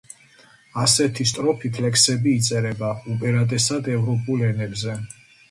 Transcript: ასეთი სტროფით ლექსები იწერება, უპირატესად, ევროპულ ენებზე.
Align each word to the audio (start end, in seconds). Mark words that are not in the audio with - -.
ასეთი 0.83 1.27
სტროფით 1.31 1.77
ლექსები 1.87 2.33
იწერება, 2.39 2.91
უპირატესად, 3.17 3.93
ევროპულ 3.99 4.43
ენებზე. 4.51 4.99